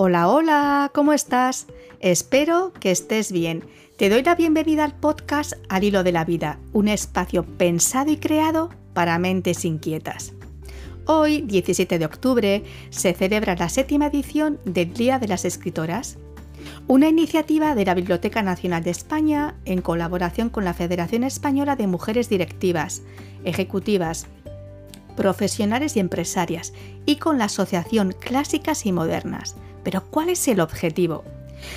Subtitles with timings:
[0.00, 1.66] Hola, hola, ¿cómo estás?
[1.98, 3.64] Espero que estés bien.
[3.96, 8.16] Te doy la bienvenida al podcast Al Hilo de la Vida, un espacio pensado y
[8.16, 10.34] creado para mentes inquietas.
[11.04, 16.16] Hoy, 17 de octubre, se celebra la séptima edición del Día de las Escritoras,
[16.86, 21.88] una iniciativa de la Biblioteca Nacional de España en colaboración con la Federación Española de
[21.88, 23.02] Mujeres Directivas,
[23.42, 24.28] Ejecutivas,
[25.16, 26.72] Profesionales y Empresarias
[27.04, 29.56] y con la Asociación Clásicas y Modernas
[29.88, 31.24] pero ¿cuál es el objetivo?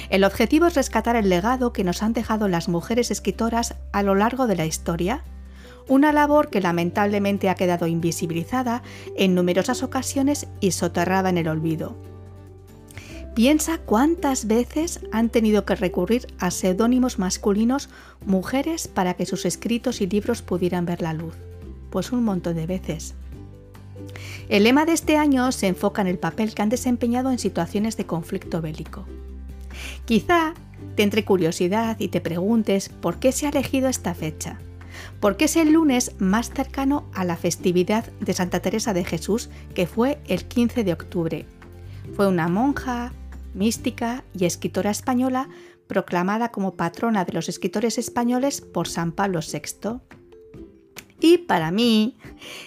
[0.10, 4.16] El objetivo es rescatar el legado que nos han dejado las mujeres escritoras a lo
[4.16, 5.24] largo de la historia,
[5.88, 8.84] una labor que lamentablemente ha quedado invisibilizada
[9.16, 11.96] en numerosas ocasiones y soterrada en el olvido.
[13.34, 17.88] Piensa cuántas veces han tenido que recurrir a seudónimos masculinos
[18.26, 21.36] mujeres para que sus escritos y libros pudieran ver la luz.
[21.92, 23.16] Pues un montón de veces.
[24.50, 27.98] El lema de este año se enfoca en el papel que han desempeñado en situaciones
[27.98, 29.06] de conflicto bélico.
[30.06, 30.54] Quizá
[30.96, 34.60] te entre curiosidad y te preguntes por qué se ha elegido esta fecha.
[35.20, 39.88] Porque es el lunes más cercano a la festividad de Santa Teresa de Jesús, que
[39.88, 41.46] fue el 15 de octubre.
[42.16, 43.14] Fue una monja,
[43.54, 45.50] mística y escritora española
[45.88, 50.00] proclamada como patrona de los escritores españoles por San Pablo VI.
[51.22, 52.16] Y para mí,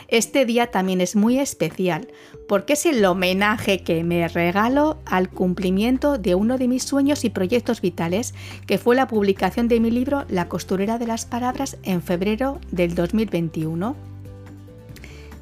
[0.06, 2.06] este día también es muy especial
[2.48, 7.30] porque es el homenaje que me regalo al cumplimiento de uno de mis sueños y
[7.30, 8.32] proyectos vitales,
[8.68, 12.94] que fue la publicación de mi libro La costurera de las palabras en febrero del
[12.94, 13.96] 2021.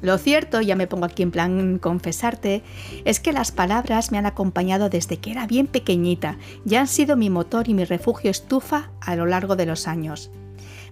[0.01, 2.63] Lo cierto, ya me pongo aquí en plan confesarte,
[3.05, 7.15] es que las palabras me han acompañado desde que era bien pequeñita y han sido
[7.15, 10.31] mi motor y mi refugio estufa a lo largo de los años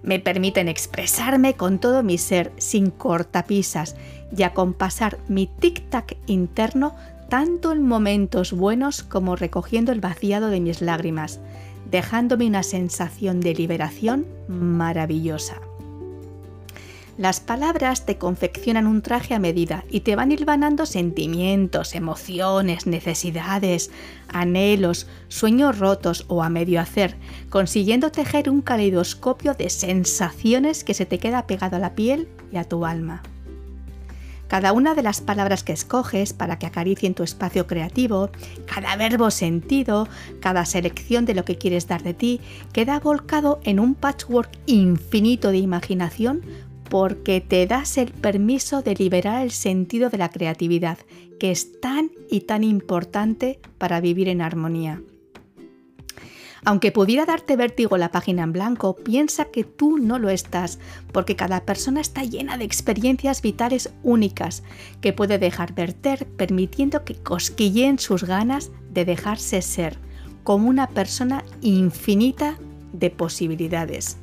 [0.04, 3.96] me permiten expresarme con todo mi ser sin cortapisas
[4.36, 6.96] y acompasar mi tic-tac interno
[7.30, 11.40] tanto en momentos buenos como recogiendo el vaciado de mis lágrimas,
[11.90, 15.62] dejándome una sensación de liberación maravillosa.
[17.18, 23.92] Las palabras te confeccionan un traje a medida y te van hilvanando sentimientos, emociones, necesidades,
[24.30, 27.18] anhelos, sueños rotos o a medio hacer,
[27.50, 32.58] consiguiendo tejer un caleidoscopio de sensaciones que se te queda pegado a la piel y
[32.58, 33.22] a tu alma.
[34.48, 38.32] Cada una de las palabras que escoges para que acaricien tu espacio creativo,
[38.66, 40.10] cada verbo sentido,
[40.42, 42.42] cada selección de lo que quieres dar de ti,
[42.74, 46.42] queda volcado en un patchwork infinito de imaginación
[46.92, 50.98] porque te das el permiso de liberar el sentido de la creatividad,
[51.40, 55.02] que es tan y tan importante para vivir en armonía.
[56.66, 60.80] Aunque pudiera darte vértigo la página en blanco, piensa que tú no lo estás,
[61.14, 64.62] porque cada persona está llena de experiencias vitales únicas
[65.00, 69.98] que puede dejar verter, permitiendo que cosquilleen sus ganas de dejarse ser,
[70.44, 72.58] como una persona infinita
[72.92, 74.18] de posibilidades.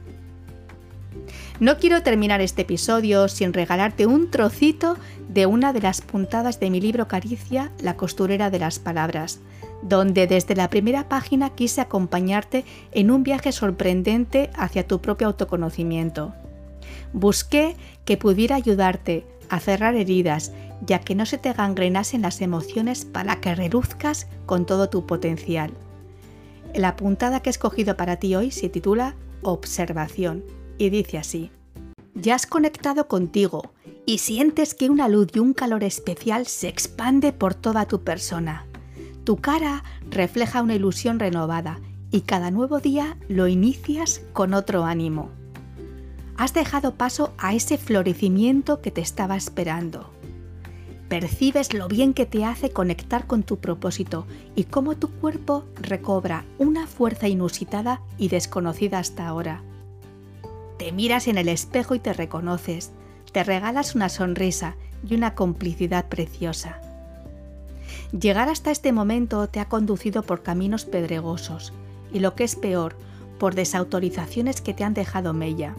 [1.60, 4.96] No quiero terminar este episodio sin regalarte un trocito
[5.28, 9.40] de una de las puntadas de mi libro Caricia, La costurera de las palabras,
[9.82, 16.32] donde desde la primera página quise acompañarte en un viaje sorprendente hacia tu propio autoconocimiento.
[17.12, 20.52] Busqué que pudiera ayudarte a cerrar heridas,
[20.86, 25.72] ya que no se te gangrenasen las emociones para que reluzcas con todo tu potencial.
[26.74, 30.44] La puntada que he escogido para ti hoy se titula Observación
[30.78, 31.50] y dice así.
[32.14, 33.72] Ya has conectado contigo
[34.06, 38.66] y sientes que una luz y un calor especial se expande por toda tu persona.
[39.24, 41.80] Tu cara refleja una ilusión renovada
[42.10, 45.30] y cada nuevo día lo inicias con otro ánimo.
[46.36, 50.10] Has dejado paso a ese florecimiento que te estaba esperando.
[51.08, 56.44] Percibes lo bien que te hace conectar con tu propósito y cómo tu cuerpo recobra
[56.58, 59.62] una fuerza inusitada y desconocida hasta ahora.
[60.92, 62.92] Miras en el espejo y te reconoces,
[63.32, 64.76] te regalas una sonrisa
[65.06, 66.80] y una complicidad preciosa.
[68.18, 71.72] Llegar hasta este momento te ha conducido por caminos pedregosos
[72.12, 72.96] y lo que es peor,
[73.38, 75.74] por desautorizaciones que te han dejado mella.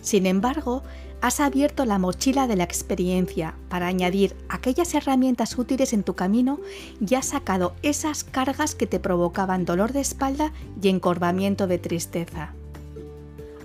[0.00, 0.82] Sin embargo,
[1.20, 6.58] has abierto la mochila de la experiencia para añadir aquellas herramientas útiles en tu camino
[7.00, 12.54] y has sacado esas cargas que te provocaban dolor de espalda y encorvamiento de tristeza.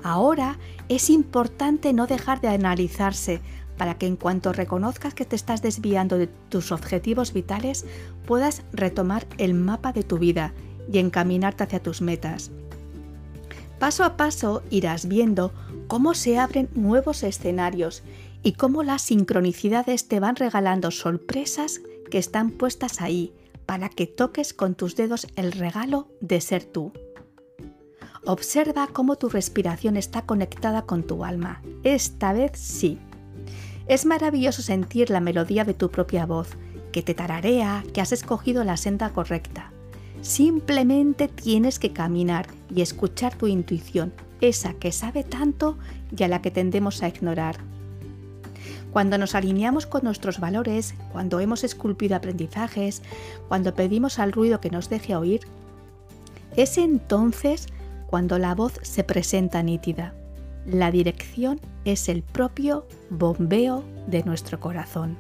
[0.07, 0.57] Ahora
[0.87, 3.41] es importante no dejar de analizarse
[3.77, 7.85] para que en cuanto reconozcas que te estás desviando de tus objetivos vitales,
[8.25, 10.53] puedas retomar el mapa de tu vida
[10.89, 12.51] y encaminarte hacia tus metas.
[13.79, 15.51] Paso a paso irás viendo
[15.89, 18.01] cómo se abren nuevos escenarios
[18.43, 23.33] y cómo las sincronicidades te van regalando sorpresas que están puestas ahí
[23.65, 26.93] para que toques con tus dedos el regalo de ser tú.
[28.27, 31.61] Observa cómo tu respiración está conectada con tu alma.
[31.85, 32.99] Esta vez sí.
[33.87, 36.49] Es maravilloso sentir la melodía de tu propia voz,
[36.91, 39.71] que te tararea, que has escogido la senda correcta.
[40.21, 45.77] Simplemente tienes que caminar y escuchar tu intuición, esa que sabe tanto
[46.13, 47.55] y a la que tendemos a ignorar.
[48.91, 53.03] Cuando nos alineamos con nuestros valores, cuando hemos esculpido aprendizajes,
[53.47, 55.47] cuando pedimos al ruido que nos deje oír,
[56.57, 57.69] es entonces
[58.07, 60.15] cuando la voz se presenta nítida.
[60.65, 65.17] La dirección es el propio bombeo de nuestro corazón.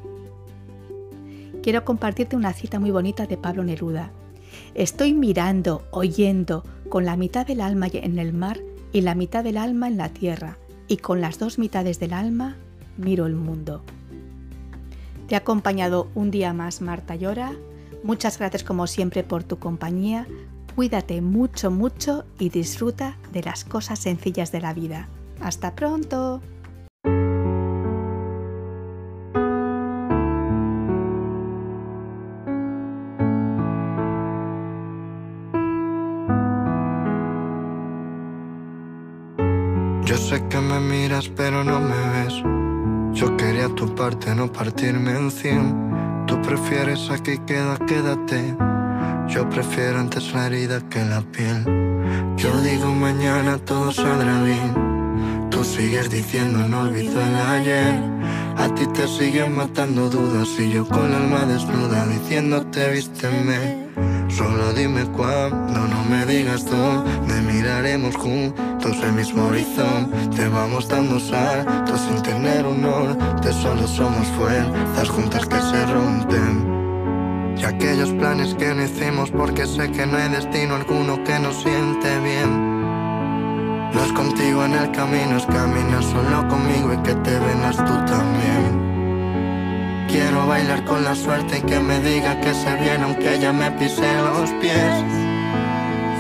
[1.61, 4.11] Quiero compartirte una cita muy bonita de Pablo Neruda.
[4.73, 8.59] Estoy mirando, oyendo, con la mitad del alma en el mar
[8.93, 10.57] y la mitad del alma en la tierra,
[10.87, 12.55] y con las dos mitades del alma
[12.97, 13.83] miro el mundo.
[15.27, 17.53] Te ha acompañado un día más Marta Llora.
[18.03, 20.25] Muchas gracias como siempre por tu compañía.
[20.77, 25.07] Cuídate mucho, mucho y disfruta de las cosas sencillas de la vida.
[25.41, 26.39] Hasta pronto.
[40.05, 42.35] Yo sé que me miras pero no me ves.
[43.19, 46.25] Yo quería tu parte, no partirme en cien.
[46.27, 48.76] Tú prefieres aquí, queda, quédate.
[49.27, 51.63] Yo prefiero antes la herida que la piel.
[52.37, 55.49] Yo digo mañana todo saldrá bien.
[55.49, 57.99] Tú sigues diciendo no olvido el ayer.
[58.57, 63.87] A ti te siguen matando dudas y yo con la alma desnuda diciéndote vísteme.
[64.29, 70.47] Solo dime cuándo, no me digas dónde miraremos juntos el mismo horizonte.
[70.47, 75.85] Vamos dando saltos sin tener un norte, solo somos fuerzas juntas que se
[77.77, 82.09] aquellos planes que no hicimos porque sé que no hay destino alguno que nos siente
[82.21, 82.49] bien.
[83.93, 87.93] No es contigo en el camino, es caminar solo conmigo y que te vengas tú
[88.13, 90.07] también.
[90.07, 93.69] Quiero bailar con la suerte y que me diga que se viene aunque ella me
[93.71, 95.03] pise los pies.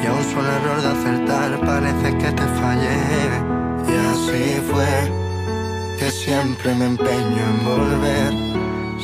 [0.03, 2.99] Y a un solo error de acertar parece que te fallé.
[3.89, 4.93] Y así fue
[5.97, 8.33] que siempre me empeño en volver,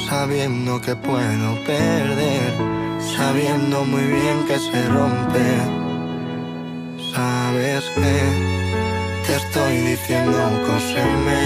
[0.09, 2.51] sabiendo que puedo perder,
[3.17, 5.49] sabiendo muy bien que se rompe.
[7.13, 8.17] Sabes que
[9.25, 11.43] te estoy diciendo cóseme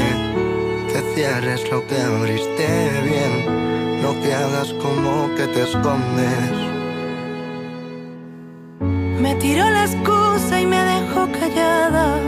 [0.88, 2.68] que cierres lo que abriste
[3.04, 6.52] bien, no que hagas como que te escondes.
[9.22, 12.20] Me tiró la excusa y me dejó callada.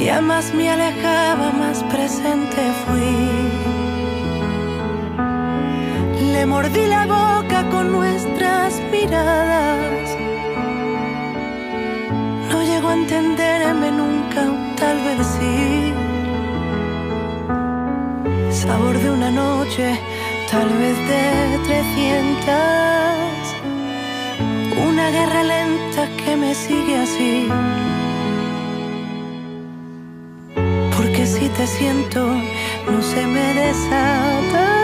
[0.00, 2.69] Y a más me alejaba, más presente
[6.60, 10.08] mordí la boca con nuestras miradas.
[12.50, 14.42] No llegó a entenderme nunca,
[14.76, 15.94] tal vez sí.
[18.62, 19.86] Sabor de una noche,
[20.50, 21.24] tal vez de
[21.66, 23.42] trescientas.
[24.88, 27.48] Una guerra lenta que me sigue así.
[30.96, 32.20] Porque si te siento,
[32.90, 34.79] no se me desatan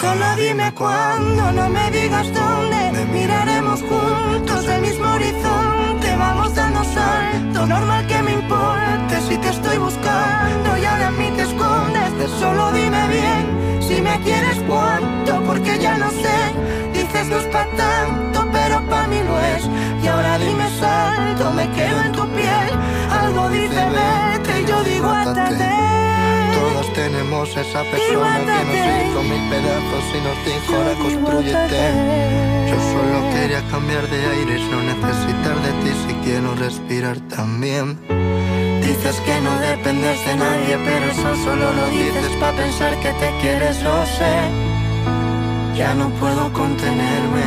[0.00, 3.04] Solo dime cuándo, no me digas dónde.
[3.12, 6.16] Miraremos juntos el mismo horizonte.
[6.16, 11.30] Vamos dando salto, normal que me importe si te estoy buscando y ahora a mí
[11.36, 12.16] te escondes.
[12.16, 16.38] De solo dime bien si me quieres cuánto, porque ya no sé.
[16.94, 17.46] Dices no es
[27.60, 31.82] esa persona que nos hizo mil pedazos y nos dijo ahora construyete.
[32.68, 37.98] Yo solo quería cambiar de aires, no necesitar de ti si quiero respirar también.
[38.80, 43.30] Dices que no dependes de nadie, pero eso solo lo dices pa' pensar que te
[43.40, 44.34] quieres, lo sé.
[45.76, 47.44] Ya no puedo contenerme,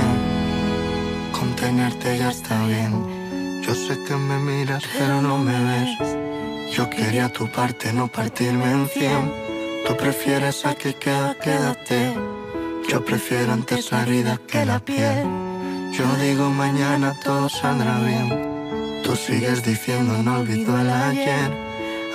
[1.31, 3.61] contenerte ya está bien.
[3.63, 6.15] Yo sé que me miras, pero no me ves.
[6.75, 9.52] Yo quería tu parte, no partirme en cien.
[9.85, 12.13] Tú prefieres a que queda, quédate.
[12.87, 15.25] Yo prefiero antes la herida que la piel.
[15.91, 19.01] Yo digo mañana todo saldrá bien.
[19.03, 21.51] Tú sigues diciendo no olvido el ayer.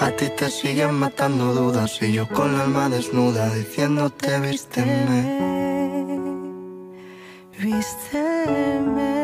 [0.00, 5.20] A ti te siguen matando dudas y yo con la alma desnuda diciéndote vísteme.
[7.58, 9.17] Vísteme.